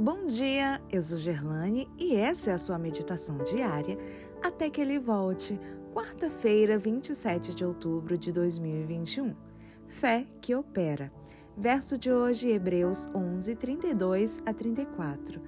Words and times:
Bom 0.00 0.26
dia, 0.26 0.80
eu 0.92 1.02
sou 1.02 1.18
Gerlane 1.18 1.88
e 1.98 2.14
essa 2.14 2.50
é 2.50 2.54
a 2.54 2.58
sua 2.58 2.78
meditação 2.78 3.38
diária 3.38 3.98
até 4.40 4.70
que 4.70 4.80
ele 4.80 4.96
volte, 4.96 5.60
quarta-feira, 5.92 6.78
27 6.78 7.52
de 7.52 7.64
outubro 7.64 8.16
de 8.16 8.30
2021. 8.30 9.34
Fé 9.88 10.24
que 10.40 10.54
opera. 10.54 11.12
Verso 11.56 11.98
de 11.98 12.12
hoje, 12.12 12.48
Hebreus 12.48 13.08
11, 13.12 13.56
32 13.56 14.40
a 14.46 14.54
34. 14.54 15.42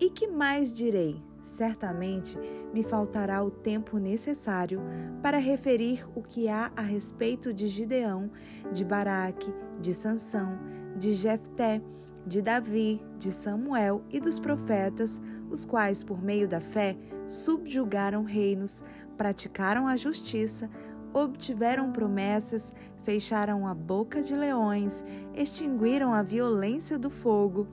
E 0.00 0.10
que 0.10 0.26
mais 0.26 0.72
direi? 0.72 1.22
Certamente 1.44 2.36
me 2.72 2.82
faltará 2.82 3.44
o 3.44 3.50
tempo 3.50 3.98
necessário 3.98 4.82
para 5.22 5.38
referir 5.38 6.04
o 6.16 6.20
que 6.20 6.48
há 6.48 6.72
a 6.74 6.82
respeito 6.82 7.54
de 7.54 7.68
Gideão, 7.68 8.28
de 8.72 8.84
Baraque, 8.84 9.54
de 9.78 9.94
Sansão, 9.94 10.58
de 10.96 11.12
Jefté, 11.12 11.80
de 12.26 12.40
Davi, 12.40 13.02
de 13.18 13.30
Samuel 13.30 14.02
e 14.10 14.18
dos 14.18 14.38
profetas, 14.38 15.20
os 15.50 15.64
quais, 15.64 16.02
por 16.02 16.22
meio 16.22 16.48
da 16.48 16.60
fé, 16.60 16.96
subjugaram 17.26 18.24
reinos, 18.24 18.82
praticaram 19.16 19.86
a 19.86 19.96
justiça, 19.96 20.70
obtiveram 21.12 21.92
promessas, 21.92 22.74
fecharam 23.02 23.66
a 23.66 23.74
boca 23.74 24.22
de 24.22 24.34
leões, 24.34 25.04
extinguiram 25.34 26.12
a 26.12 26.22
violência 26.22 26.98
do 26.98 27.10
fogo, 27.10 27.68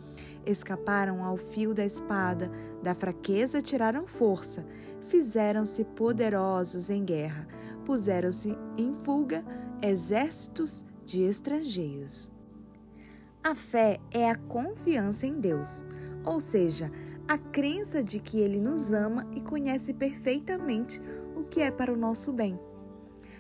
escaparam 0.46 1.24
ao 1.24 1.38
fio 1.38 1.74
da 1.74 1.86
espada, 1.86 2.52
da 2.84 2.94
fraqueza 2.94 3.62
tiraram 3.62 4.06
força, 4.06 4.66
fizeram-se 5.06 5.84
poderosos 5.84 6.90
em 6.90 7.04
guerra, 7.04 7.48
puseram-se 7.86 8.56
em 8.78 8.94
fuga 9.04 9.44
exércitos 9.82 10.86
de 11.06 11.24
estrangeiros. 11.24 12.32
A 13.44 13.56
fé 13.56 14.00
é 14.12 14.30
a 14.30 14.36
confiança 14.36 15.26
em 15.26 15.40
Deus, 15.40 15.84
ou 16.24 16.40
seja, 16.40 16.92
a 17.28 17.40
crença 17.40 18.04
de 18.04 18.20
que 18.20 18.40
Ele 18.40 18.60
nos 18.60 18.94
ama 18.94 19.28
e 19.36 19.42
conhece 19.42 19.96
perfeitamente 19.96 21.02
o 21.36 21.44
que 21.46 21.60
é 21.60 21.72
para 21.72 21.92
o 21.92 21.98
nosso 21.98 22.32
bem. 22.32 22.60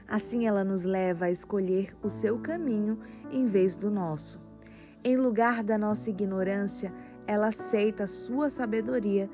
Assim, 0.08 0.48
ela 0.48 0.64
nos 0.64 0.86
leva 0.86 1.26
a 1.26 1.32
escolher 1.32 1.96
o 2.02 2.10
seu 2.10 2.40
caminho 2.40 2.98
em 3.30 3.46
vez 3.46 3.78
do 3.78 3.92
nosso. 3.92 4.42
Em 5.04 5.16
lugar 5.16 5.64
da 5.64 5.78
nossa 5.78 6.10
ignorância, 6.10 6.92
ela 7.28 7.50
aceita 7.50 8.06
a 8.06 8.08
sua 8.08 8.50
sabedoria. 8.50 9.30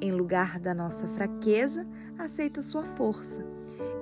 Em 0.00 0.12
lugar 0.12 0.58
da 0.58 0.72
nossa 0.72 1.06
fraqueza, 1.08 1.86
aceita 2.18 2.62
sua 2.62 2.84
força. 2.84 3.44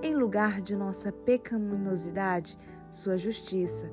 Em 0.01 0.15
lugar 0.15 0.61
de 0.61 0.77
nossa 0.77 1.11
pecaminosidade, 1.11 2.57
sua 2.89 3.17
justiça. 3.17 3.91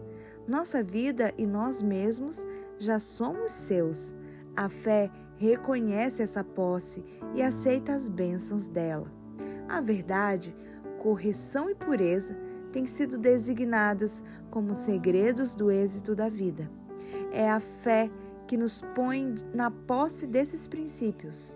Nossa 0.47 0.83
vida 0.83 1.33
e 1.37 1.45
nós 1.45 1.81
mesmos 1.81 2.47
já 2.77 2.99
somos 2.99 3.51
seus. 3.51 4.15
A 4.55 4.67
fé 4.67 5.09
reconhece 5.37 6.21
essa 6.21 6.43
posse 6.43 7.03
e 7.35 7.41
aceita 7.41 7.93
as 7.93 8.09
bênçãos 8.09 8.67
dela. 8.67 9.11
A 9.69 9.79
verdade, 9.79 10.55
correção 10.99 11.69
e 11.69 11.75
pureza 11.75 12.35
têm 12.71 12.85
sido 12.85 13.17
designadas 13.17 14.23
como 14.49 14.75
segredos 14.75 15.55
do 15.55 15.71
êxito 15.71 16.15
da 16.15 16.27
vida. 16.29 16.69
É 17.31 17.49
a 17.49 17.59
fé 17.59 18.09
que 18.47 18.57
nos 18.57 18.81
põe 18.93 19.33
na 19.53 19.71
posse 19.71 20.27
desses 20.27 20.67
princípios. 20.67 21.55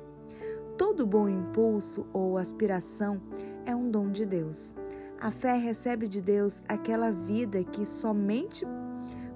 Todo 0.78 1.06
bom 1.06 1.28
impulso 1.28 2.06
ou 2.14 2.38
aspiração 2.38 3.22
é 3.66 3.76
um 3.76 3.90
dom 3.90 4.10
de 4.12 4.26
Deus. 4.26 4.76
A 5.20 5.32
fé 5.32 5.58
recebe 5.58 6.08
de 6.08 6.22
Deus 6.22 6.62
aquela 6.68 7.12
vida 7.12 7.64
que 7.64 7.86
somente 7.86 8.66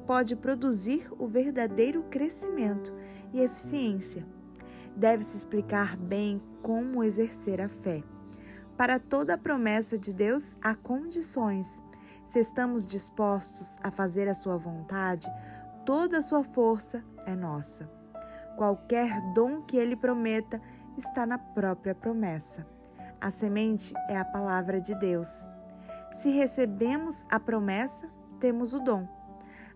pode 0.05 0.35
produzir 0.35 1.07
o 1.17 1.27
verdadeiro 1.27 2.03
crescimento 2.09 2.93
e 3.33 3.39
eficiência. 3.39 4.25
Deve-se 4.95 5.37
explicar 5.37 5.95
bem 5.95 6.41
como 6.61 7.03
exercer 7.03 7.61
a 7.61 7.69
fé. 7.69 8.03
Para 8.75 8.99
toda 8.99 9.37
promessa 9.37 9.97
de 9.97 10.13
Deus 10.13 10.57
há 10.61 10.73
condições. 10.75 11.83
Se 12.25 12.39
estamos 12.39 12.85
dispostos 12.85 13.77
a 13.83 13.91
fazer 13.91 14.27
a 14.27 14.33
sua 14.33 14.57
vontade, 14.57 15.27
toda 15.85 16.19
a 16.19 16.21
sua 16.21 16.43
força 16.43 17.03
é 17.25 17.35
nossa. 17.35 17.89
Qualquer 18.57 19.21
dom 19.33 19.61
que 19.61 19.77
ele 19.77 19.95
prometa 19.95 20.61
está 20.97 21.25
na 21.25 21.37
própria 21.37 21.95
promessa. 21.95 22.67
A 23.21 23.31
semente 23.31 23.93
é 24.09 24.17
a 24.17 24.25
palavra 24.25 24.81
de 24.81 24.95
Deus. 24.95 25.49
Se 26.11 26.31
recebemos 26.31 27.27
a 27.29 27.39
promessa, 27.39 28.09
temos 28.39 28.73
o 28.73 28.79
dom. 28.79 29.07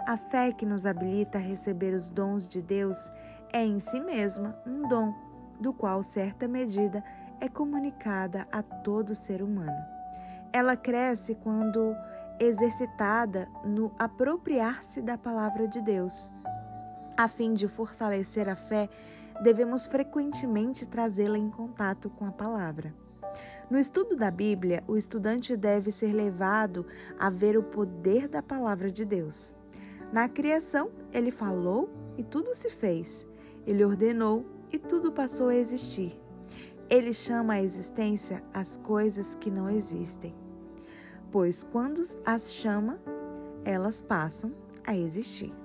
A 0.07 0.17
fé 0.17 0.51
que 0.51 0.65
nos 0.65 0.85
habilita 0.85 1.37
a 1.37 1.41
receber 1.41 1.93
os 1.93 2.09
dons 2.09 2.47
de 2.47 2.61
Deus 2.61 3.11
é 3.51 3.63
em 3.63 3.77
si 3.77 3.99
mesma 3.99 4.57
um 4.65 4.87
dom, 4.87 5.13
do 5.59 5.71
qual 5.71 6.01
certa 6.01 6.47
medida 6.47 7.03
é 7.39 7.47
comunicada 7.47 8.47
a 8.51 8.63
todo 8.63 9.13
ser 9.13 9.43
humano. 9.43 9.77
Ela 10.51 10.75
cresce 10.75 11.35
quando 11.35 11.95
exercitada 12.39 13.47
no 13.63 13.91
apropriar-se 13.97 15.01
da 15.01 15.17
palavra 15.17 15.67
de 15.67 15.81
Deus. 15.81 16.31
A 17.15 17.27
fim 17.27 17.53
de 17.53 17.67
fortalecer 17.67 18.49
a 18.49 18.55
fé, 18.55 18.89
devemos 19.43 19.85
frequentemente 19.85 20.87
trazê-la 20.87 21.37
em 21.37 21.49
contato 21.49 22.09
com 22.09 22.25
a 22.25 22.31
palavra. 22.31 23.02
No 23.69 23.79
estudo 23.79 24.15
da 24.15 24.29
Bíblia, 24.29 24.83
o 24.87 24.95
estudante 24.95 25.55
deve 25.55 25.89
ser 25.89 26.13
levado 26.13 26.85
a 27.17 27.29
ver 27.29 27.57
o 27.57 27.63
poder 27.63 28.27
da 28.27 28.41
palavra 28.41 28.91
de 28.91 29.05
Deus. 29.05 29.55
Na 30.11 30.29
criação, 30.29 30.91
ele 31.11 31.31
falou 31.31 31.89
e 32.17 32.23
tudo 32.23 32.53
se 32.53 32.69
fez. 32.69 33.27
Ele 33.65 33.83
ordenou 33.83 34.45
e 34.71 34.77
tudo 34.77 35.11
passou 35.11 35.47
a 35.47 35.55
existir. 35.55 36.19
Ele 36.89 37.13
chama 37.13 37.53
à 37.53 37.63
existência 37.63 38.43
as 38.53 38.77
coisas 38.77 39.33
que 39.33 39.49
não 39.49 39.69
existem, 39.69 40.35
pois 41.31 41.63
quando 41.63 42.01
as 42.25 42.53
chama, 42.53 42.99
elas 43.63 44.01
passam 44.01 44.53
a 44.85 44.95
existir. 44.95 45.62